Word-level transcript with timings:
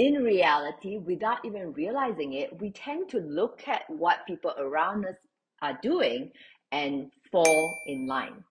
in 0.00 0.14
reality, 0.14 0.96
without 0.96 1.44
even 1.44 1.74
realizing 1.74 2.32
it, 2.32 2.58
we 2.58 2.70
tend 2.70 3.06
to 3.10 3.18
look 3.18 3.68
at 3.68 3.82
what 3.90 4.26
people 4.26 4.54
around 4.56 5.04
us 5.04 5.16
are 5.60 5.78
doing 5.82 6.30
and 6.72 7.10
fall 7.30 7.78
in 7.86 8.06
line. 8.06 8.42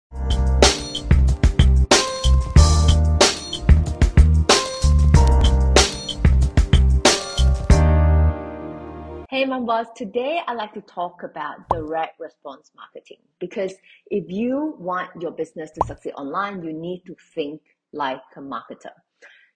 Hey, 9.31 9.45
mom 9.45 9.65
boss. 9.65 9.87
Today 9.95 10.41
I'd 10.45 10.53
like 10.53 10.75
to 10.75 10.81
talk 10.81 11.23
about 11.23 11.67
direct 11.69 12.19
response 12.19 12.69
marketing 12.75 13.23
because 13.39 13.73
if 14.11 14.29
you 14.29 14.75
want 14.77 15.09
your 15.19 15.31
business 15.31 15.71
to 15.71 15.87
succeed 15.87 16.13
online, 16.13 16.61
you 16.61 16.73
need 16.73 17.01
to 17.07 17.15
think 17.33 17.59
like 17.91 18.21
a 18.35 18.39
marketer. 18.39 18.93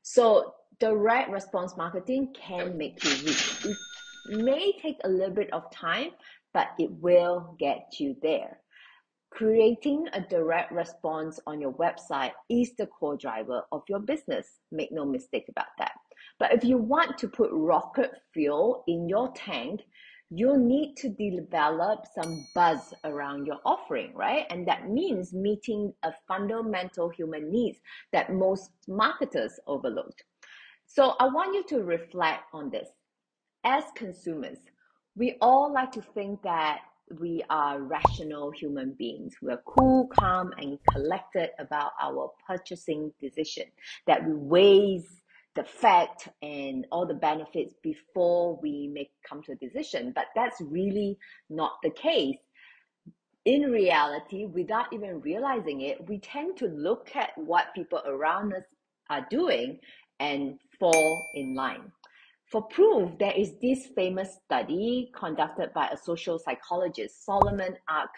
So, 0.02 0.56
direct 0.84 1.30
response 1.30 1.78
marketing 1.78 2.28
can 2.34 2.78
make 2.78 3.02
you 3.06 3.12
rich. 3.26 3.66
It 3.66 4.44
may 4.44 4.74
take 4.82 4.98
a 5.06 5.08
little 5.08 5.34
bit 5.34 5.48
of 5.54 5.72
time, 5.72 6.10
but 6.54 6.72
it 6.78 6.92
will 6.92 7.56
get 7.58 8.02
you 8.02 8.18
there. 8.22 8.60
Creating 9.32 10.06
a 10.12 10.20
direct 10.20 10.74
response 10.74 11.40
on 11.48 11.62
your 11.62 11.72
website 11.76 12.34
is 12.50 12.74
the 12.78 12.86
core 12.86 13.16
driver 13.16 13.62
of 13.72 13.84
your 13.88 14.00
business. 14.00 14.60
Make 14.74 14.92
no 14.92 15.06
mistake 15.06 15.46
about 15.48 15.72
that. 15.78 15.94
But 16.38 16.52
if 16.52 16.66
you 16.66 16.78
want 16.78 17.18
to 17.20 17.30
put 17.30 17.50
rocket 17.54 18.12
fuel 18.34 18.84
in 18.86 19.08
your 19.08 19.32
tank, 19.32 19.80
you'll 20.32 20.58
need 20.58 20.96
to 20.98 21.08
develop 21.10 22.04
some 22.14 22.46
buzz 22.54 22.94
around 23.06 23.46
your 23.48 23.60
offering, 23.64 24.12
right? 24.14 24.46
And 24.50 24.68
that 24.68 24.90
means 24.90 25.32
meeting 25.34 25.94
a 26.04 26.12
fundamental 26.28 27.08
human 27.08 27.50
needs 27.50 27.80
that 28.12 28.34
most 28.34 28.72
marketers 28.90 29.58
overlooked. 29.66 30.24
So 30.86 31.16
I 31.20 31.26
want 31.26 31.56
you 31.56 31.64
to 31.78 31.84
reflect 31.84 32.44
on 32.54 32.70
this. 32.70 32.90
As 33.64 33.84
consumers, 33.96 34.58
we 35.16 35.38
all 35.42 35.72
like 35.74 35.92
to 35.94 36.02
think 36.02 36.42
that 36.44 36.80
we 37.20 37.44
are 37.50 37.82
rational 37.82 38.52
human 38.52 38.94
beings. 38.94 39.36
We're 39.42 39.62
cool, 39.66 40.08
calm, 40.08 40.52
and 40.58 40.78
collected 40.92 41.52
about 41.60 41.92
our 42.02 42.32
purchasing 42.48 43.12
decision, 43.22 43.66
that 44.08 44.26
we 44.26 44.34
weigh 44.34 45.04
the 45.56 45.64
fact 45.64 46.30
and 46.42 46.86
all 46.92 47.06
the 47.06 47.14
benefits 47.14 47.76
before 47.84 48.60
we 48.62 48.90
make 48.92 49.12
come 49.28 49.44
to 49.44 49.52
a 49.52 49.56
decision. 49.56 50.12
But 50.16 50.26
that's 50.36 50.60
really 50.62 51.18
not 51.50 51.74
the 51.84 51.92
case. 51.92 52.38
In 53.46 53.64
reality, 53.64 54.46
without 54.46 54.88
even 54.94 55.22
realizing 55.22 55.82
it, 55.82 56.08
we 56.08 56.20
tend 56.20 56.58
to 56.58 56.68
look 56.68 57.16
at 57.16 57.32
what 57.38 57.74
people 57.76 58.02
around 58.06 58.54
us 58.54 58.64
are 59.10 59.28
doing 59.30 59.80
and 60.20 60.58
fall 60.84 61.30
in 61.34 61.56
line. 61.56 61.94
For 62.52 62.62
proof, 62.64 63.18
there 63.18 63.32
is 63.32 63.54
this 63.62 63.88
famous 63.96 64.38
study 64.44 65.10
conducted 65.18 65.74
by 65.74 65.88
a 65.88 65.96
social 65.98 66.38
psychologist, 66.38 67.26
Solomon 67.26 67.78
Asch, 67.90 68.10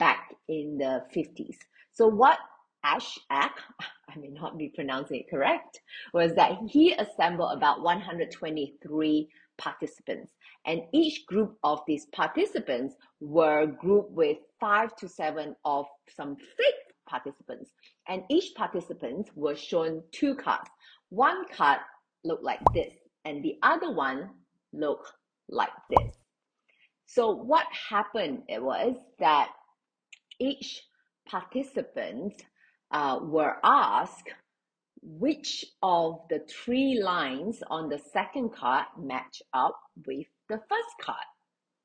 back 0.00 0.34
in 0.48 0.78
the 0.78 1.04
50s. 1.14 1.56
So, 1.92 2.08
what 2.08 2.38
Ash 2.82 3.20
Ack, 3.30 3.54
I 4.10 4.18
may 4.18 4.30
not 4.30 4.58
be 4.58 4.68
pronouncing 4.74 5.20
it 5.20 5.30
correct, 5.30 5.80
was 6.12 6.34
that 6.34 6.58
he 6.66 6.92
assembled 6.94 7.56
about 7.56 7.82
123 7.82 9.28
participants. 9.56 10.32
And 10.66 10.82
each 10.92 11.24
group 11.26 11.56
of 11.62 11.82
these 11.86 12.06
participants 12.06 12.96
were 13.20 13.66
grouped 13.66 14.10
with 14.10 14.38
five 14.58 14.96
to 14.96 15.08
seven 15.08 15.54
of 15.64 15.86
some 16.16 16.34
fake 16.34 16.94
participants. 17.08 17.70
And 18.08 18.24
each 18.28 18.56
participant 18.56 19.30
was 19.36 19.60
shown 19.60 20.02
two 20.10 20.34
cards. 20.34 20.68
One 21.10 21.44
card 21.48 21.78
looked 22.24 22.44
like 22.44 22.60
this 22.74 22.92
and 23.24 23.42
the 23.42 23.56
other 23.62 23.90
one 23.90 24.30
look 24.72 25.06
like 25.48 25.70
this. 25.90 26.14
So 27.06 27.30
what 27.30 27.66
happened 27.88 28.42
it 28.48 28.62
was 28.62 28.96
that 29.18 29.50
each 30.38 30.82
participant 31.26 32.42
uh, 32.90 33.18
were 33.22 33.56
asked 33.64 34.30
which 35.02 35.64
of 35.82 36.20
the 36.28 36.40
three 36.48 37.00
lines 37.00 37.62
on 37.70 37.88
the 37.88 37.98
second 38.12 38.52
card 38.52 38.86
match 38.98 39.42
up 39.52 39.78
with 40.06 40.26
the 40.48 40.58
first 40.68 40.94
card, 41.00 41.26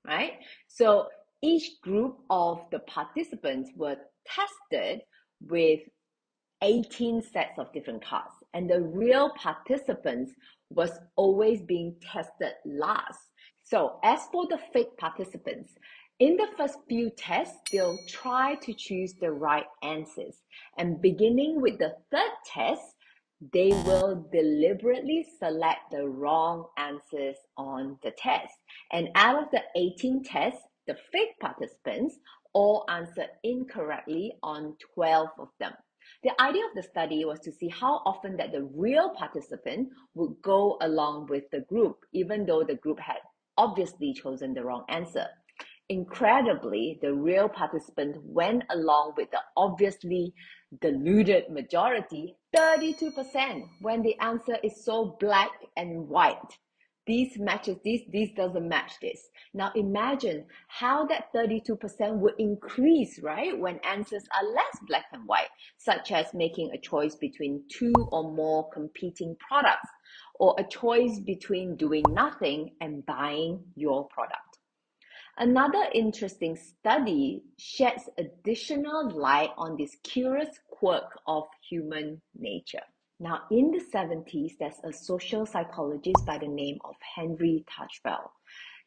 right? 0.06 0.34
So 0.68 1.08
each 1.42 1.82
group 1.82 2.18
of 2.30 2.62
the 2.72 2.80
participants 2.80 3.70
were 3.76 3.98
tested 4.26 5.02
with 5.42 5.82
18 6.62 7.22
sets 7.22 7.60
of 7.60 7.72
different 7.74 8.04
cards 8.04 8.34
and 8.54 8.70
the 8.70 8.82
real 8.82 9.32
participants 9.32 10.34
was 10.70 10.92
always 11.16 11.62
being 11.62 11.96
tested 12.02 12.54
last. 12.66 13.20
So 13.64 14.00
as 14.04 14.28
for 14.32 14.48
the 14.48 14.60
fake 14.74 14.98
participants, 14.98 15.74
in 16.20 16.38
the 16.38 16.48
first 16.58 16.78
few 16.88 17.10
tests, 17.10 17.58
they'll 17.72 17.98
try 18.08 18.56
to 18.56 18.74
choose 18.74 19.14
the 19.20 19.32
right 19.32 19.66
answers. 19.82 20.36
And 20.78 21.02
beginning 21.02 21.60
with 21.60 21.80
the 21.80 21.96
third 22.12 22.32
test, 22.46 22.96
they 23.52 23.70
will 23.70 24.28
deliberately 24.32 25.26
select 25.40 25.92
the 25.92 26.08
wrong 26.08 26.66
answers 26.78 27.36
on 27.58 27.98
the 28.04 28.12
test. 28.12 28.54
And 28.92 29.10
out 29.16 29.44
of 29.44 29.52
the 29.52 29.64
18 29.76 30.24
tests, 30.24 30.62
the 30.88 30.96
fake 31.12 31.38
participants 31.42 32.16
all 32.54 32.86
answered 32.88 33.30
incorrectly 33.44 34.34
on 34.44 34.76
12 34.94 35.28
of 35.40 35.50
them. 35.60 35.74
The 36.24 36.42
idea 36.42 36.66
of 36.66 36.74
the 36.74 36.84
study 36.84 37.26
was 37.26 37.40
to 37.42 37.52
see 37.52 37.68
how 37.68 38.02
often 38.06 38.38
that 38.38 38.54
the 38.54 38.64
real 38.64 39.10
participant 39.10 39.90
would 40.16 40.42
go 40.42 40.78
along 40.80 41.28
with 41.28 41.44
the 41.52 41.60
group, 41.62 42.06
even 42.14 42.46
though 42.46 42.64
the 42.64 42.76
group 42.76 43.00
had 43.00 43.18
obviously 43.58 44.14
chosen 44.14 44.54
the 44.54 44.64
wrong 44.64 44.86
answer. 44.88 45.28
Incredibly, 45.90 46.98
the 47.02 47.14
real 47.14 47.50
participant 47.50 48.16
went 48.24 48.64
along 48.70 49.16
with 49.18 49.32
the 49.32 49.40
obviously 49.58 50.34
deluded 50.82 51.52
majority, 51.52 52.38
32%, 52.56 53.68
when 53.82 54.02
the 54.02 54.18
answer 54.20 54.58
is 54.64 54.86
so 54.86 55.18
black 55.20 55.52
and 55.76 56.08
white. 56.08 56.58
These 57.06 57.38
matches 57.38 57.78
this, 57.84 58.02
this 58.12 58.30
doesn't 58.32 58.68
match 58.68 58.94
this. 59.02 59.30
Now 59.54 59.72
imagine 59.76 60.46
how 60.70 61.06
that 61.08 61.34
32% 61.34 61.78
would 62.20 62.36
increase, 62.40 63.20
right? 63.22 63.58
When 63.58 63.80
answers 63.80 64.24
are 64.34 64.48
less 64.48 64.80
black 64.88 65.06
and 65.12 65.28
white, 65.28 65.50
such 65.78 66.14
as 66.14 66.34
making 66.34 66.72
a 66.72 66.78
choice 66.78 67.16
between 67.16 67.64
two 67.70 67.94
or 68.12 68.32
more 68.32 68.70
competing 68.70 69.36
products, 69.46 69.90
or 70.36 70.56
a 70.58 70.64
choice 70.64 71.20
between 71.20 71.76
doing 71.76 72.04
nothing 72.10 72.72
and 72.80 73.06
buying 73.06 73.60
your 73.76 74.08
product. 74.08 74.60
Another 75.38 75.84
interesting 75.94 76.56
study 76.56 77.42
sheds 77.58 78.08
additional 78.18 79.10
light 79.10 79.50
on 79.58 79.76
this 79.78 79.96
curious 80.04 80.60
quirk 80.70 81.20
of 81.28 81.44
human 81.70 82.22
nature. 82.36 82.84
Now, 83.24 83.44
in 83.50 83.72
the 83.72 83.80
70s, 83.80 84.58
there's 84.60 84.82
a 84.84 84.92
social 84.92 85.46
psychologist 85.46 86.26
by 86.26 86.40
the 86.40 86.48
name 86.50 86.78
of 86.84 86.96
Henry 87.16 87.64
Tajfel. 87.72 88.30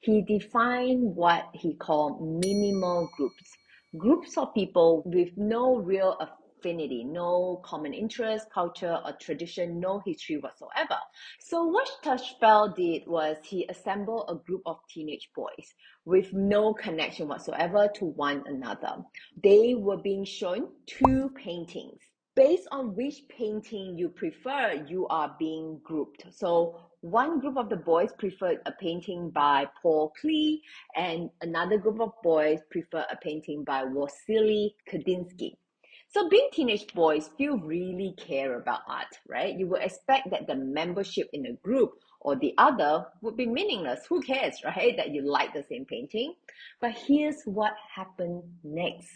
He 0.00 0.20
defined 0.20 1.16
what 1.16 1.48
he 1.54 1.72
called 1.72 2.20
minimal 2.20 3.08
groups, 3.16 3.56
groups 3.96 4.36
of 4.36 4.52
people 4.52 5.02
with 5.06 5.30
no 5.38 5.78
real 5.78 6.18
affinity, 6.20 7.02
no 7.02 7.62
common 7.64 7.94
interest, 7.94 8.48
culture, 8.52 9.00
or 9.06 9.12
tradition, 9.18 9.80
no 9.80 10.02
history 10.04 10.36
whatsoever. 10.36 10.98
So, 11.40 11.64
what 11.64 11.88
Tajfel 12.04 12.76
did 12.76 13.06
was 13.06 13.38
he 13.42 13.64
assembled 13.70 14.26
a 14.28 14.34
group 14.34 14.60
of 14.66 14.76
teenage 14.90 15.30
boys 15.34 15.72
with 16.04 16.34
no 16.34 16.74
connection 16.74 17.26
whatsoever 17.26 17.88
to 17.94 18.04
one 18.04 18.42
another. 18.44 19.02
They 19.42 19.74
were 19.74 19.96
being 19.96 20.26
shown 20.26 20.72
two 20.86 21.30
paintings 21.42 22.02
based 22.36 22.68
on 22.70 22.94
which 22.94 23.22
painting 23.28 23.96
you 23.96 24.10
prefer, 24.10 24.84
you 24.86 25.08
are 25.08 25.34
being 25.38 25.80
grouped. 25.82 26.24
So 26.30 26.78
one 27.00 27.40
group 27.40 27.56
of 27.56 27.70
the 27.70 27.76
boys 27.76 28.10
preferred 28.18 28.58
a 28.66 28.72
painting 28.72 29.30
by 29.30 29.66
Paul 29.82 30.12
Klee, 30.22 30.60
and 30.94 31.30
another 31.40 31.78
group 31.78 32.00
of 32.00 32.12
boys 32.22 32.60
prefer 32.70 33.06
a 33.10 33.16
painting 33.16 33.64
by 33.64 33.84
Wassily 33.84 34.74
Kandinsky. 34.88 35.56
So 36.08 36.28
being 36.28 36.48
teenage 36.52 36.86
boys 36.94 37.24
still 37.34 37.58
really 37.58 38.14
care 38.16 38.58
about 38.58 38.80
art, 38.88 39.18
right? 39.28 39.58
You 39.58 39.66
would 39.68 39.82
expect 39.82 40.30
that 40.30 40.46
the 40.46 40.54
membership 40.54 41.28
in 41.32 41.46
a 41.46 41.52
group 41.54 41.92
or 42.20 42.36
the 42.36 42.54
other 42.58 43.06
would 43.22 43.36
be 43.36 43.46
meaningless. 43.46 44.06
Who 44.08 44.20
cares, 44.20 44.60
right? 44.64 44.96
That 44.96 45.10
you 45.10 45.22
like 45.22 45.52
the 45.54 45.64
same 45.68 45.84
painting. 45.84 46.34
But 46.80 46.92
here's 46.92 47.42
what 47.44 47.72
happened 47.94 48.42
next. 48.62 49.08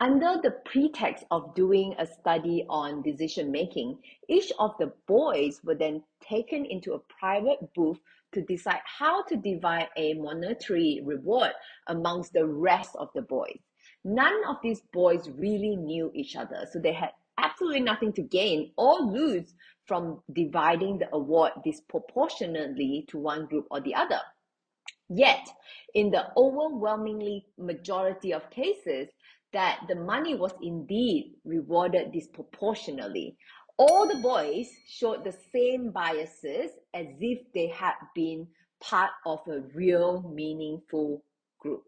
Under 0.00 0.40
the 0.40 0.52
pretext 0.64 1.24
of 1.32 1.56
doing 1.56 1.92
a 1.98 2.06
study 2.06 2.64
on 2.68 3.02
decision 3.02 3.50
making, 3.50 3.98
each 4.28 4.52
of 4.60 4.76
the 4.78 4.92
boys 5.08 5.60
were 5.64 5.74
then 5.74 6.04
taken 6.20 6.64
into 6.64 6.92
a 6.92 7.00
private 7.00 7.74
booth 7.74 7.98
to 8.32 8.42
decide 8.42 8.80
how 8.84 9.24
to 9.24 9.36
divide 9.36 9.88
a 9.96 10.14
monetary 10.14 11.00
reward 11.04 11.50
amongst 11.88 12.32
the 12.32 12.46
rest 12.46 12.94
of 12.94 13.08
the 13.16 13.22
boys. 13.22 13.58
None 14.04 14.44
of 14.48 14.58
these 14.62 14.82
boys 14.92 15.28
really 15.30 15.74
knew 15.74 16.12
each 16.14 16.36
other, 16.36 16.64
so 16.70 16.78
they 16.78 16.92
had 16.92 17.10
absolutely 17.36 17.80
nothing 17.80 18.12
to 18.12 18.22
gain 18.22 18.70
or 18.76 19.00
lose 19.00 19.52
from 19.86 20.22
dividing 20.32 20.98
the 20.98 21.12
award 21.12 21.52
disproportionately 21.64 23.04
to 23.08 23.18
one 23.18 23.46
group 23.46 23.66
or 23.70 23.80
the 23.80 23.96
other. 23.96 24.20
Yet, 25.08 25.48
in 25.94 26.10
the 26.10 26.26
overwhelmingly 26.36 27.46
majority 27.56 28.32
of 28.32 28.50
cases, 28.50 29.08
that 29.52 29.80
the 29.88 29.94
money 29.94 30.34
was 30.34 30.52
indeed 30.62 31.34
rewarded 31.44 32.12
disproportionately. 32.12 33.36
All 33.78 34.06
the 34.08 34.20
boys 34.20 34.68
showed 34.86 35.24
the 35.24 35.36
same 35.52 35.90
biases 35.92 36.72
as 36.92 37.06
if 37.20 37.38
they 37.54 37.68
had 37.68 37.94
been 38.14 38.48
part 38.80 39.10
of 39.24 39.40
a 39.48 39.60
real 39.74 40.22
meaningful 40.34 41.22
group. 41.60 41.84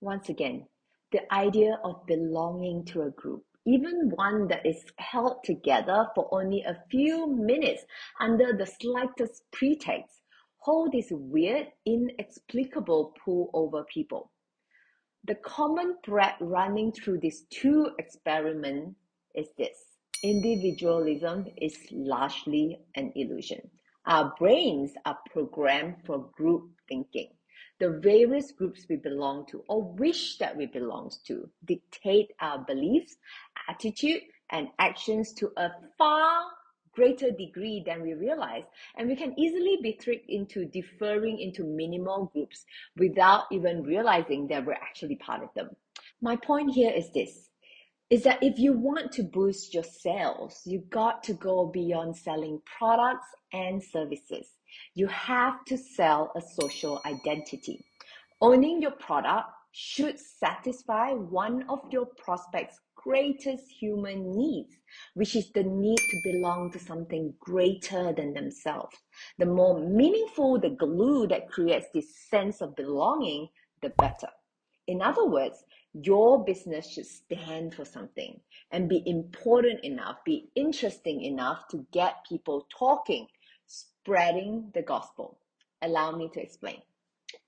Once 0.00 0.28
again, 0.28 0.66
the 1.12 1.32
idea 1.32 1.78
of 1.84 2.06
belonging 2.06 2.84
to 2.86 3.02
a 3.02 3.10
group, 3.10 3.44
even 3.66 4.10
one 4.14 4.48
that 4.48 4.66
is 4.66 4.84
held 4.98 5.44
together 5.44 6.08
for 6.14 6.28
only 6.32 6.62
a 6.62 6.82
few 6.90 7.26
minutes 7.26 7.84
under 8.20 8.56
the 8.56 8.66
slightest 8.66 9.42
pretext, 9.52 10.20
hold 10.58 10.92
this 10.92 11.08
weird, 11.10 11.68
inexplicable 11.86 13.14
pull 13.24 13.50
over 13.54 13.84
people. 13.84 14.30
The 15.26 15.36
common 15.36 15.96
thread 16.04 16.34
running 16.38 16.92
through 16.92 17.20
these 17.20 17.44
two 17.48 17.92
experiments 17.98 18.98
is 19.34 19.48
this. 19.56 19.78
Individualism 20.22 21.46
is 21.56 21.78
largely 21.90 22.80
an 22.94 23.10
illusion. 23.16 23.70
Our 24.04 24.34
brains 24.38 24.92
are 25.06 25.18
programmed 25.32 26.04
for 26.04 26.30
group 26.36 26.72
thinking. 26.88 27.30
The 27.80 28.00
various 28.02 28.52
groups 28.52 28.84
we 28.90 28.96
belong 28.96 29.46
to 29.46 29.64
or 29.66 29.94
wish 29.94 30.36
that 30.38 30.58
we 30.58 30.66
belong 30.66 31.10
to 31.26 31.48
dictate 31.64 32.32
our 32.40 32.58
beliefs, 32.58 33.16
attitude, 33.66 34.20
and 34.50 34.68
actions 34.78 35.32
to 35.38 35.50
a 35.56 35.70
far 35.96 36.42
greater 36.94 37.30
degree 37.30 37.82
than 37.84 38.02
we 38.02 38.14
realize. 38.14 38.64
And 38.96 39.08
we 39.08 39.16
can 39.16 39.38
easily 39.38 39.78
be 39.82 39.92
tricked 39.92 40.28
into 40.28 40.66
deferring 40.66 41.38
into 41.40 41.64
minimal 41.64 42.30
groups 42.32 42.64
without 42.96 43.44
even 43.52 43.82
realizing 43.82 44.46
that 44.48 44.64
we're 44.64 44.74
actually 44.74 45.16
part 45.16 45.42
of 45.42 45.50
them. 45.54 45.70
My 46.20 46.36
point 46.36 46.72
here 46.74 46.92
is 46.92 47.10
this 47.12 47.48
is 48.10 48.22
that 48.22 48.42
if 48.42 48.58
you 48.58 48.72
want 48.72 49.10
to 49.12 49.22
boost 49.22 49.72
your 49.72 49.82
sales, 49.82 50.60
you 50.64 50.84
got 50.90 51.22
to 51.24 51.32
go 51.32 51.66
beyond 51.66 52.16
selling 52.16 52.60
products 52.78 53.26
and 53.52 53.82
services. 53.82 54.46
You 54.94 55.06
have 55.08 55.64
to 55.66 55.78
sell 55.78 56.30
a 56.36 56.40
social 56.40 57.00
identity. 57.06 57.84
Owning 58.40 58.82
your 58.82 58.92
product 58.92 59.48
should 59.72 60.18
satisfy 60.20 61.12
one 61.12 61.64
of 61.68 61.80
your 61.90 62.06
prospects' 62.06 62.78
greatest 63.04 63.70
human 63.70 64.34
needs, 64.34 64.76
which 65.12 65.36
is 65.36 65.52
the 65.52 65.62
need 65.62 65.98
to 65.98 66.20
belong 66.24 66.72
to 66.72 66.78
something 66.78 67.34
greater 67.38 68.12
than 68.14 68.32
themselves. 68.32 68.96
The 69.38 69.46
more 69.46 69.78
meaningful 69.78 70.58
the 70.58 70.70
glue 70.70 71.26
that 71.28 71.50
creates 71.50 71.86
this 71.92 72.16
sense 72.30 72.62
of 72.62 72.74
belonging, 72.74 73.48
the 73.82 73.90
better. 73.90 74.30
In 74.86 75.02
other 75.02 75.26
words, 75.26 75.64
your 75.92 76.44
business 76.44 76.90
should 76.90 77.06
stand 77.06 77.74
for 77.74 77.84
something 77.84 78.40
and 78.72 78.88
be 78.88 79.02
important 79.06 79.84
enough, 79.84 80.16
be 80.24 80.48
interesting 80.56 81.22
enough 81.22 81.68
to 81.68 81.86
get 81.92 82.26
people 82.28 82.66
talking, 82.76 83.26
spreading 83.66 84.70
the 84.74 84.82
gospel. 84.82 85.38
Allow 85.82 86.16
me 86.16 86.30
to 86.32 86.40
explain. 86.40 86.80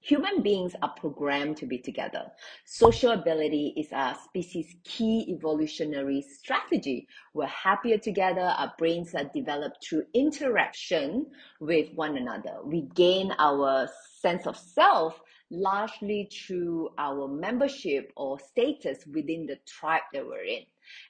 Human 0.06 0.40
beings 0.40 0.76
are 0.82 0.94
programmed 0.96 1.56
to 1.56 1.66
be 1.66 1.78
together. 1.78 2.30
Social 2.64 3.10
ability 3.10 3.74
is 3.76 3.92
our 3.92 4.14
species' 4.14 4.76
key 4.84 5.26
evolutionary 5.28 6.22
strategy. 6.22 7.08
We're 7.34 7.46
happier 7.46 7.98
together. 7.98 8.54
Our 8.56 8.72
brains 8.78 9.16
are 9.16 9.28
developed 9.34 9.84
through 9.84 10.04
interaction 10.14 11.26
with 11.58 11.92
one 11.96 12.16
another. 12.16 12.58
We 12.64 12.82
gain 12.94 13.32
our 13.40 13.88
sense 14.20 14.46
of 14.46 14.56
self 14.56 15.20
largely 15.50 16.30
through 16.32 16.90
our 16.98 17.26
membership 17.26 18.12
or 18.16 18.38
status 18.38 19.04
within 19.12 19.46
the 19.46 19.58
tribe 19.66 20.02
that 20.12 20.24
we're 20.24 20.44
in. 20.44 20.62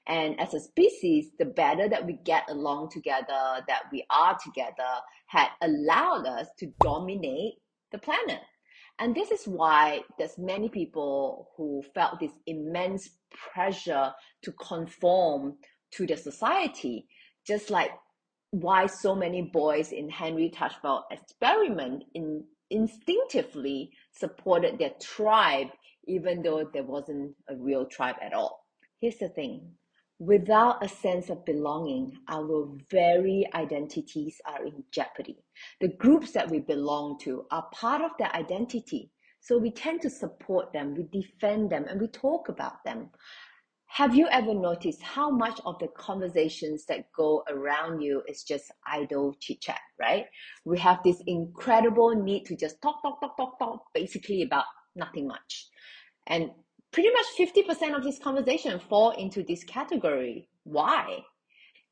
And 0.06 0.40
as 0.40 0.54
a 0.54 0.60
species, 0.60 1.32
the 1.38 1.44
better 1.44 1.86
that 1.86 2.06
we 2.06 2.14
get 2.24 2.44
along 2.48 2.92
together, 2.92 3.62
that 3.68 3.82
we 3.92 4.06
are 4.08 4.38
together, 4.42 5.02
had 5.26 5.48
allowed 5.60 6.24
us 6.26 6.48
to 6.60 6.72
dominate 6.80 7.56
the 7.92 7.98
planet. 7.98 8.40
And 8.98 9.14
this 9.14 9.30
is 9.30 9.46
why 9.46 10.00
there's 10.18 10.38
many 10.38 10.68
people 10.68 11.50
who 11.56 11.82
felt 11.94 12.18
this 12.18 12.32
immense 12.46 13.10
pressure 13.30 14.12
to 14.42 14.52
conform 14.52 15.56
to 15.92 16.06
the 16.06 16.16
society, 16.16 17.06
just 17.46 17.70
like 17.70 17.90
why 18.50 18.86
so 18.86 19.14
many 19.14 19.42
boys 19.42 19.92
in 19.92 20.08
Henry 20.08 20.50
Tajfel 20.50 21.02
experiment 21.10 22.04
in 22.14 22.44
instinctively 22.70 23.90
supported 24.12 24.78
their 24.78 24.92
tribe, 25.00 25.68
even 26.06 26.42
though 26.42 26.68
there 26.72 26.82
wasn't 26.82 27.34
a 27.48 27.56
real 27.56 27.86
tribe 27.86 28.16
at 28.20 28.32
all. 28.32 28.64
Here's 29.00 29.18
the 29.18 29.28
thing 29.28 29.72
without 30.18 30.84
a 30.84 30.88
sense 30.88 31.28
of 31.28 31.44
belonging, 31.44 32.12
our 32.28 32.68
very 32.90 33.46
identities 33.54 34.40
are 34.46 34.64
in 34.64 34.82
jeopardy. 34.90 35.38
The 35.80 35.88
groups 35.88 36.32
that 36.32 36.50
we 36.50 36.60
belong 36.60 37.18
to 37.20 37.44
are 37.50 37.68
part 37.72 38.02
of 38.02 38.12
their 38.18 38.34
identity. 38.34 39.10
So 39.40 39.58
we 39.58 39.70
tend 39.70 40.00
to 40.02 40.10
support 40.10 40.72
them, 40.72 40.94
we 40.94 41.04
defend 41.04 41.70
them, 41.70 41.84
and 41.88 42.00
we 42.00 42.08
talk 42.08 42.48
about 42.48 42.82
them. 42.84 43.10
Have 43.88 44.14
you 44.14 44.26
ever 44.28 44.52
noticed 44.52 45.00
how 45.02 45.30
much 45.30 45.60
of 45.64 45.78
the 45.78 45.88
conversations 45.88 46.84
that 46.86 47.06
go 47.16 47.44
around 47.48 48.00
you 48.00 48.22
is 48.26 48.42
just 48.42 48.72
idle 48.86 49.36
chit 49.40 49.60
chat, 49.60 49.80
right? 50.00 50.26
We 50.64 50.78
have 50.80 50.98
this 51.04 51.22
incredible 51.26 52.10
need 52.14 52.46
to 52.46 52.56
just 52.56 52.82
talk, 52.82 53.00
talk, 53.02 53.20
talk, 53.20 53.36
talk, 53.36 53.58
talk, 53.58 53.84
basically 53.94 54.42
about 54.42 54.64
nothing 54.96 55.28
much. 55.28 55.68
And 56.26 56.50
pretty 56.92 57.10
much 57.10 57.26
50% 57.38 57.96
of 57.96 58.02
this 58.02 58.18
conversation 58.18 58.78
fall 58.78 59.10
into 59.12 59.42
this 59.42 59.64
category. 59.64 60.48
Why? 60.64 61.24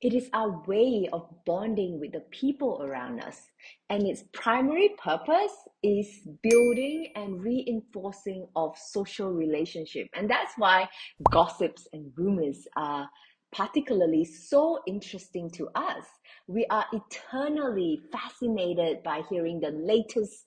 It 0.00 0.12
is 0.12 0.28
our 0.34 0.62
way 0.66 1.08
of 1.12 1.28
bonding 1.46 1.98
with 1.98 2.12
the 2.12 2.24
people 2.30 2.82
around 2.82 3.20
us. 3.20 3.40
And 3.88 4.06
its 4.06 4.24
primary 4.32 4.90
purpose 5.02 5.52
is 5.82 6.28
building 6.42 7.10
and 7.16 7.42
reinforcing 7.42 8.46
of 8.54 8.76
social 8.76 9.30
relationship. 9.30 10.08
And 10.14 10.28
that's 10.28 10.52
why 10.58 10.88
gossips 11.30 11.88
and 11.92 12.12
rumors 12.16 12.66
are 12.76 13.08
particularly 13.54 14.24
so 14.24 14.80
interesting 14.86 15.48
to 15.52 15.68
us. 15.74 16.04
We 16.48 16.66
are 16.70 16.84
eternally 16.92 18.02
fascinated 18.12 19.02
by 19.04 19.22
hearing 19.30 19.60
the 19.60 19.70
latest 19.70 20.44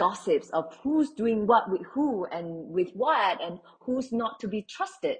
gossips 0.00 0.48
of 0.50 0.74
who's 0.82 1.10
doing 1.10 1.46
what 1.46 1.70
with 1.70 1.82
who 1.82 2.24
and 2.32 2.70
with 2.70 2.90
what 2.94 3.40
and 3.42 3.60
who's 3.80 4.10
not 4.10 4.40
to 4.40 4.48
be 4.48 4.62
trusted. 4.62 5.18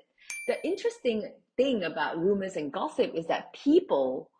The 0.48 0.56
interesting 0.64 1.30
thing 1.56 1.84
about 1.84 2.18
rumors 2.18 2.56
and 2.56 2.72
gossip 2.72 3.12
is 3.14 3.26
that 3.26 3.52
people 3.52 4.30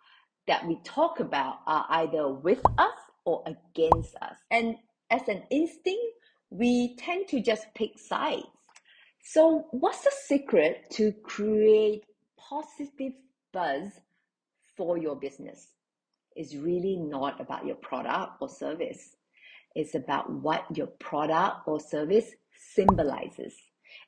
that 0.46 0.66
we 0.66 0.80
talk 0.82 1.20
about 1.20 1.58
are 1.66 1.84
either 1.90 2.32
with 2.32 2.62
us 2.78 2.98
or 3.26 3.44
against 3.46 4.16
us. 4.22 4.36
And 4.50 4.76
as 5.10 5.28
an 5.28 5.42
instinct, 5.50 6.02
we 6.48 6.96
tend 6.96 7.28
to 7.28 7.42
just 7.42 7.66
pick 7.74 7.98
sides. 7.98 8.44
So, 9.22 9.66
what's 9.72 10.02
the 10.02 10.12
secret 10.26 10.86
to 10.92 11.12
create 11.22 12.04
positive 12.38 13.12
buzz 13.52 13.90
for 14.76 14.96
your 14.96 15.16
business? 15.16 15.74
It's 16.34 16.54
really 16.54 16.96
not 16.96 17.40
about 17.40 17.66
your 17.66 17.76
product 17.76 18.38
or 18.40 18.48
service. 18.48 19.16
It's 19.74 19.94
about 19.94 20.30
what 20.30 20.64
your 20.76 20.88
product 20.88 21.66
or 21.66 21.80
service 21.80 22.30
symbolizes. 22.74 23.54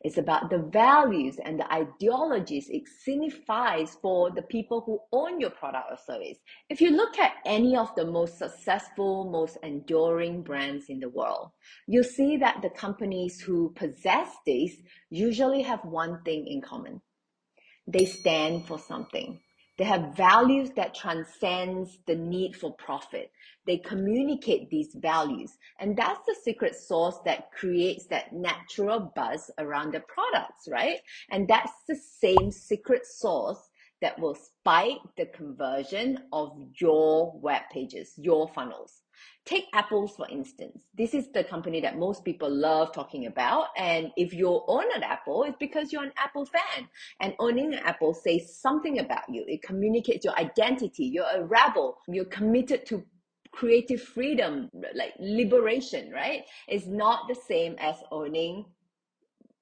It's 0.03 0.19
about 0.19 0.51
the 0.51 0.59
values 0.59 1.39
and 1.45 1.59
the 1.59 1.73
ideologies 1.73 2.69
it 2.69 2.83
signifies 3.05 3.97
for 4.01 4.31
the 4.31 4.43
people 4.43 4.81
who 4.81 5.01
own 5.13 5.41
your 5.41 5.51
product 5.51 5.87
or 5.91 5.97
service. 5.97 6.39
If 6.69 6.81
you 6.81 6.91
look 6.91 7.19
at 7.19 7.35
any 7.45 7.77
of 7.77 7.95
the 7.95 8.05
most 8.05 8.39
successful, 8.39 9.31
most 9.31 9.59
enduring 9.63 10.43
brands 10.43 10.87
in 10.89 11.01
the 11.01 11.09
world, 11.09 11.51
you'll 11.87 12.05
see 12.05 12.37
that 12.39 12.63
the 12.63 12.71
companies 12.71 13.41
who 13.41 13.73
possess 13.75 14.29
this 14.47 14.73
usually 15.11 15.63
have 15.63 15.85
one 15.85 16.23
thing 16.25 16.47
in 16.47 16.61
common. 16.61 17.01
They 17.87 18.05
stand 18.05 18.67
for 18.67 18.79
something. 18.79 19.41
They 19.79 19.85
have 19.85 20.15
values 20.17 20.71
that 20.77 20.95
transcends 20.95 21.99
the 22.07 22.15
need 22.15 22.55
for 22.55 22.75
profit. 22.75 23.31
They 23.67 23.79
communicate 23.79 24.69
these 24.69 24.95
values. 24.95 25.57
And 25.79 25.97
that's 25.97 26.21
the 26.27 26.37
secret 26.43 26.75
sauce 26.75 27.21
that 27.25 27.53
creates 27.53 28.07
that 28.07 28.33
natural 28.33 29.13
buzz 29.15 29.51
around 29.59 29.95
the 29.95 30.01
products, 30.01 30.69
right? 30.69 30.99
And 31.31 31.49
that's 31.49 31.73
the 31.89 31.97
same 31.97 32.51
secret 32.51 33.07
sauce 33.07 33.71
that 34.03 34.19
will 34.19 34.35
spike 34.35 34.99
the 35.17 35.27
conversion 35.27 36.19
of 36.33 36.53
your 36.79 37.33
web 37.41 37.63
pages, 37.73 38.13
your 38.19 38.49
funnels. 38.49 39.01
Take 39.45 39.67
Apples, 39.73 40.15
for 40.17 40.29
instance. 40.29 40.83
This 40.97 41.15
is 41.15 41.29
the 41.33 41.45
company 41.45 41.81
that 41.81 41.99
most 41.99 42.25
people 42.25 42.51
love 42.51 42.93
talking 42.93 43.27
about. 43.27 43.69
And 43.77 44.11
if 44.17 44.33
you 44.33 44.63
own 44.67 44.85
an 44.95 45.03
Apple, 45.03 45.45
it's 45.45 45.57
because 45.59 45.93
you're 45.93 46.05
an 46.05 46.13
Apple 46.17 46.45
fan. 46.45 46.89
And 47.21 47.35
owning 47.39 47.73
an 47.73 47.81
Apple 47.85 48.15
says 48.15 48.61
something 48.61 48.99
about 48.99 49.29
you. 49.29 49.45
It 49.49 49.63
communicates 49.63 50.25
your 50.25 50.39
identity. 50.39 51.07
You're 51.07 51.27
a 51.33 51.45
rebel. 51.45 51.99
You're 52.09 52.25
committed 52.27 52.87
to 52.87 53.05
creative 53.53 54.01
freedom, 54.01 54.71
like 54.95 55.13
liberation, 55.19 56.11
right? 56.13 56.43
It's 56.69 56.87
not 56.87 57.29
the 57.29 57.35
same 57.35 57.77
as 57.79 57.97
owning 58.11 58.65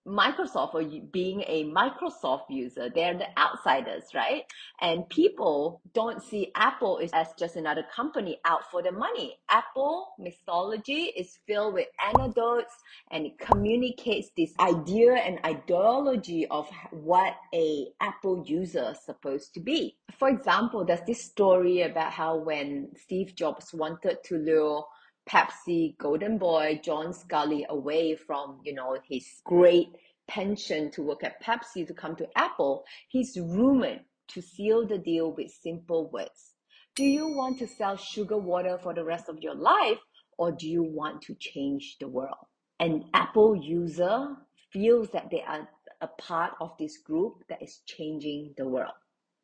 Microsoft 0.07 0.75
or 0.75 0.83
being 1.13 1.43
a 1.47 1.65
Microsoft 1.65 2.45
user. 2.49 2.91
They're 2.95 3.17
the 3.17 3.27
outsiders, 3.39 4.05
right? 4.15 4.45
And 4.81 5.09
people 5.09 5.83
don't 5.93 6.23
see 6.23 6.51
Apple 6.55 7.01
as 7.13 7.29
just 7.39 7.57
another 7.57 7.85
company 7.95 8.39
out 8.45 8.71
for 8.71 8.83
the 8.83 8.93
money. 8.93 9.39
Apple 9.51 10.15
mythology 10.19 11.13
is 11.17 11.39
filled 11.47 11.75
with 11.75 11.89
anecdotes 12.15 12.73
and 13.11 13.27
it 13.27 13.39
communicates 13.39 14.31
this 14.37 14.53
idea 14.59 15.15
and 15.15 15.39
ideology 15.45 16.47
of 16.47 16.69
what 16.91 17.35
a 17.55 17.87
Apple 18.01 18.43
user 18.47 18.93
is 18.93 19.05
supposed 19.05 19.53
to 19.55 19.61
be. 19.61 19.97
For 20.19 20.29
example, 20.29 20.85
there's 20.85 21.07
this 21.07 21.25
story 21.25 21.83
about 21.83 22.13
how 22.13 22.37
when 22.39 22.89
Steve 22.97 23.35
Jobs 23.35 23.73
wanted 23.75 24.19
to 24.25 24.37
lure 24.37 24.85
Pepsi 25.31 25.97
golden 25.99 26.39
boy 26.39 26.81
John 26.83 27.13
Sculley 27.13 27.65
away 27.69 28.17
from, 28.17 28.61
you 28.65 28.75
know, 28.75 28.97
his 29.09 29.27
great 29.45 29.89
pension 30.27 30.91
to 30.93 31.03
work 31.03 31.23
at 31.23 31.41
Pepsi 31.43 31.87
to 31.87 31.95
come 31.95 32.17
to 32.17 32.27
Apple, 32.37 32.85
he's 33.09 33.39
rumored 33.39 34.01
to 34.29 34.43
seal 34.43 34.87
the 34.87 34.99
deal 34.99 35.33
with 35.33 35.51
simple 35.51 36.11
words. 36.11 36.55
Do 36.97 37.05
you 37.05 37.29
want 37.29 37.59
to 37.61 37.69
sell 37.69 37.97
sugar 37.97 38.39
water 38.39 38.79
for 38.83 38.93
the 38.93 39.05
rest 39.05 39.29
of 39.29 39.39
your 39.41 39.55
life 39.55 39.99
or 40.37 40.51
do 40.51 40.69
you 40.69 40.83
want 40.83 41.23
to 41.23 41.35
change 41.39 41.97
the 42.01 42.09
world? 42.09 42.47
An 42.81 43.05
Apple 43.15 43.55
user 43.55 44.37
feels 44.73 45.11
that 45.11 45.31
they 45.31 45.43
are 45.43 45.69
a 46.01 46.09
part 46.09 46.55
of 46.61 46.73
this 46.79 46.99
group 46.99 47.45
that 47.49 47.63
is 47.63 47.83
changing 47.87 48.55
the 48.57 48.67
world, 48.67 48.95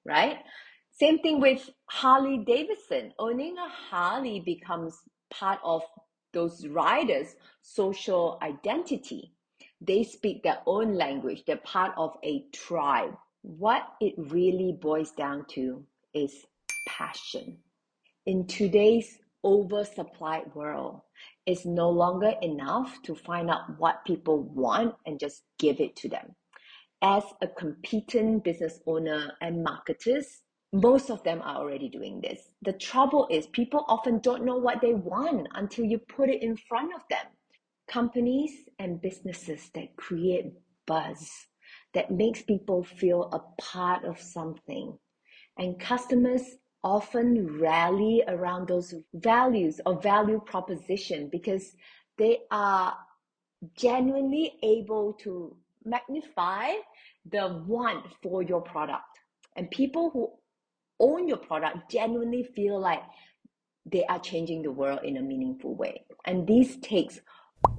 right? 0.05 0.38
Same 0.90 1.19
thing 1.19 1.40
with 1.40 1.69
Harley 1.87 2.43
Davidson. 2.47 3.12
Owning 3.19 3.57
a 3.59 3.69
Harley 3.69 4.40
becomes 4.40 4.99
part 5.30 5.61
of 5.64 5.83
those 6.33 6.66
riders' 6.66 7.35
social 7.62 8.38
identity. 8.42 9.33
They 9.80 10.04
speak 10.04 10.42
their 10.42 10.61
own 10.66 10.95
language, 10.95 11.45
they're 11.47 11.56
part 11.59 11.92
of 11.97 12.16
a 12.25 12.45
tribe. 12.52 13.16
What 13.42 13.85
it 14.00 14.14
really 14.16 14.76
boils 14.80 15.12
down 15.12 15.47
to 15.50 15.85
is 16.14 16.45
passion. 16.88 17.59
In 18.26 18.47
today's 18.47 19.18
oversupplied 19.45 20.54
world, 20.54 21.00
it's 21.47 21.64
no 21.64 21.88
longer 21.90 22.35
enough 22.42 22.99
to 23.04 23.14
find 23.14 23.50
out 23.50 23.78
what 23.78 24.04
people 24.04 24.42
want 24.42 24.95
and 25.06 25.21
just 25.21 25.42
give 25.59 25.80
it 25.80 25.95
to 25.97 26.09
them. 26.09 26.35
As 27.02 27.23
a 27.40 27.47
competent 27.47 28.42
business 28.42 28.80
owner 28.87 29.33
and 29.40 29.62
marketers, 29.62 30.42
most 30.73 31.11
of 31.11 31.23
them 31.23 31.41
are 31.43 31.57
already 31.57 31.89
doing 31.89 32.21
this. 32.21 32.49
The 32.63 32.73
trouble 32.73 33.29
is, 33.31 33.47
people 33.49 33.85
often 33.89 34.19
don't 34.19 34.45
know 34.45 34.57
what 34.57 34.81
they 34.81 34.95
want 34.95 35.49
until 35.55 35.85
you 35.85 35.99
put 35.99 36.29
it 36.29 36.43
in 36.43 36.57
front 36.57 36.95
of 36.95 37.03
them. 37.09 37.27
Companies 37.89 38.53
and 38.79 39.01
businesses 39.01 39.71
that 39.75 39.97
create 39.97 40.53
buzz, 40.87 41.31
that 41.95 42.11
makes 42.11 42.43
people 42.43 42.85
feel 42.85 43.31
a 43.33 43.63
part 43.63 44.05
of 44.05 44.21
something. 44.21 44.99
And 45.59 45.79
customers 45.79 46.43
often 46.83 47.59
rally 47.59 48.23
around 48.29 48.69
those 48.69 48.95
values 49.15 49.81
or 49.87 50.01
value 50.01 50.41
proposition 50.45 51.29
because 51.31 51.75
they 52.19 52.41
are 52.51 52.95
genuinely 53.77 54.55
able 54.63 55.15
to 55.15 55.57
magnify 55.85 56.73
the 57.31 57.63
want 57.67 58.05
for 58.23 58.43
your 58.43 58.61
product. 58.61 59.05
And 59.57 59.71
people 59.71 60.11
who 60.11 60.33
own 61.00 61.29
your 61.29 61.37
product 61.38 61.91
genuinely 61.91 62.49
feel 62.55 62.81
like 62.81 63.03
they 63.85 64.05
are 64.07 64.19
changing 64.19 64.62
the 64.62 64.71
world 64.71 65.00
in 65.05 65.17
a 65.17 65.23
meaningful 65.23 65.75
way. 65.75 66.05
And 66.25 66.47
this 66.47 66.76
takes 66.76 67.21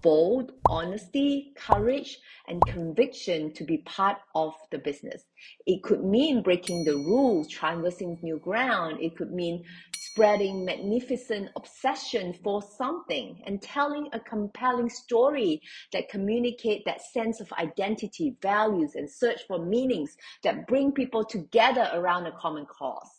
bold 0.01 0.51
honesty, 0.69 1.53
courage, 1.55 2.19
and 2.47 2.65
conviction 2.65 3.53
to 3.53 3.63
be 3.63 3.79
part 3.79 4.17
of 4.35 4.53
the 4.71 4.77
business. 4.77 5.23
It 5.65 5.83
could 5.83 6.03
mean 6.03 6.41
breaking 6.41 6.85
the 6.85 6.95
rules, 6.95 7.47
traversing 7.47 8.17
new 8.21 8.39
ground. 8.39 8.99
It 9.01 9.15
could 9.17 9.31
mean 9.31 9.63
spreading 9.97 10.65
magnificent 10.65 11.49
obsession 11.55 12.33
for 12.43 12.61
something 12.61 13.41
and 13.45 13.61
telling 13.61 14.07
a 14.13 14.19
compelling 14.19 14.89
story 14.89 15.61
that 15.93 16.09
communicate 16.09 16.85
that 16.85 17.01
sense 17.01 17.39
of 17.39 17.51
identity, 17.53 18.35
values, 18.41 18.95
and 18.95 19.09
search 19.09 19.41
for 19.47 19.63
meanings 19.63 20.15
that 20.43 20.67
bring 20.67 20.91
people 20.91 21.23
together 21.23 21.89
around 21.93 22.25
a 22.25 22.31
common 22.31 22.65
cause. 22.65 23.11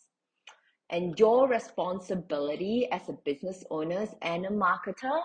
And 0.89 1.17
your 1.19 1.47
responsibility 1.47 2.87
as 2.91 3.07
a 3.09 3.13
business 3.23 3.63
owner 3.69 4.07
and 4.21 4.45
a 4.45 4.49
marketer 4.49 5.21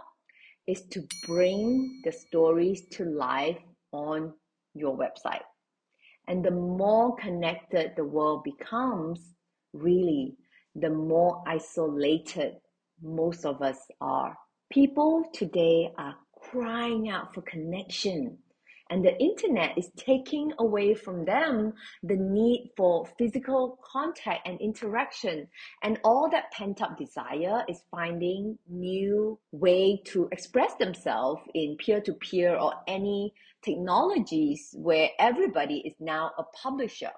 is 0.66 0.82
to 0.90 1.02
bring 1.26 2.00
the 2.04 2.12
stories 2.12 2.82
to 2.92 3.04
life 3.04 3.58
on 3.92 4.32
your 4.74 4.96
website. 4.96 5.42
And 6.26 6.44
the 6.44 6.50
more 6.50 7.16
connected 7.16 7.92
the 7.96 8.04
world 8.04 8.44
becomes, 8.44 9.34
really, 9.72 10.36
the 10.74 10.90
more 10.90 11.42
isolated 11.46 12.54
most 13.02 13.44
of 13.44 13.60
us 13.62 13.78
are. 14.00 14.36
People 14.70 15.24
today 15.32 15.92
are 15.98 16.16
crying 16.50 17.08
out 17.08 17.34
for 17.34 17.42
connection. 17.42 18.38
And 18.94 19.04
the 19.04 19.20
internet 19.20 19.76
is 19.76 19.90
taking 19.96 20.52
away 20.60 20.94
from 20.94 21.24
them 21.24 21.72
the 22.04 22.14
need 22.14 22.70
for 22.76 23.04
physical 23.18 23.76
contact 23.82 24.46
and 24.46 24.60
interaction. 24.60 25.48
And 25.82 25.98
all 26.04 26.30
that 26.30 26.52
pent 26.52 26.80
up 26.80 26.96
desire 26.96 27.64
is 27.68 27.82
finding 27.90 28.56
new 28.68 29.36
way 29.50 30.00
to 30.04 30.28
express 30.30 30.76
themselves 30.76 31.42
in 31.54 31.76
peer 31.76 32.00
to 32.02 32.12
peer 32.12 32.54
or 32.54 32.72
any 32.86 33.34
technologies 33.64 34.76
where 34.78 35.08
everybody 35.18 35.78
is 35.78 35.96
now 35.98 36.30
a 36.38 36.44
publisher. 36.62 37.10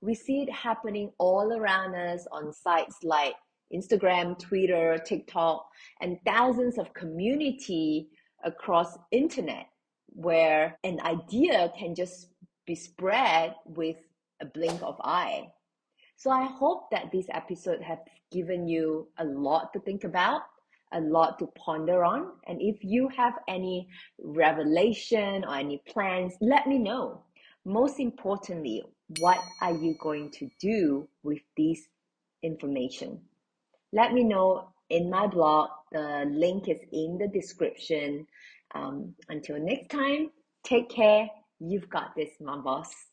We 0.00 0.14
see 0.14 0.42
it 0.42 0.52
happening 0.52 1.10
all 1.18 1.52
around 1.52 1.96
us 1.96 2.28
on 2.30 2.52
sites 2.52 2.98
like 3.02 3.34
Instagram, 3.74 4.38
Twitter, 4.38 4.96
TikTok, 5.04 5.66
and 6.00 6.18
thousands 6.24 6.78
of 6.78 6.94
community 6.94 8.10
across 8.44 8.96
internet 9.10 9.66
where 10.16 10.78
an 10.82 10.98
idea 11.02 11.70
can 11.78 11.94
just 11.94 12.28
be 12.66 12.74
spread 12.74 13.54
with 13.66 13.96
a 14.40 14.46
blink 14.46 14.82
of 14.82 14.98
eye. 15.04 15.46
So 16.16 16.30
I 16.30 16.46
hope 16.46 16.90
that 16.90 17.12
this 17.12 17.26
episode 17.30 17.82
has 17.82 17.98
given 18.32 18.66
you 18.66 19.08
a 19.18 19.24
lot 19.24 19.74
to 19.74 19.80
think 19.80 20.04
about, 20.04 20.40
a 20.92 21.00
lot 21.00 21.38
to 21.38 21.46
ponder 21.48 22.02
on. 22.02 22.32
And 22.46 22.62
if 22.62 22.82
you 22.82 23.08
have 23.14 23.34
any 23.46 23.88
revelation 24.18 25.44
or 25.44 25.56
any 25.56 25.82
plans, 25.86 26.34
let 26.40 26.66
me 26.66 26.78
know. 26.78 27.22
Most 27.66 28.00
importantly, 28.00 28.82
what 29.18 29.38
are 29.60 29.74
you 29.74 29.96
going 30.00 30.30
to 30.32 30.48
do 30.58 31.06
with 31.22 31.42
this 31.58 31.80
information? 32.42 33.20
Let 33.92 34.14
me 34.14 34.24
know 34.24 34.70
in 34.88 35.10
my 35.10 35.26
blog. 35.26 35.68
The 35.92 36.24
link 36.28 36.68
is 36.68 36.80
in 36.90 37.18
the 37.18 37.28
description. 37.28 38.26
Um, 38.76 39.14
until 39.28 39.58
next 39.58 39.90
time, 39.90 40.30
take 40.64 40.90
care. 40.90 41.28
You've 41.60 41.88
got 41.88 42.14
this, 42.16 42.30
mom 42.40 42.62
boss. 42.62 43.06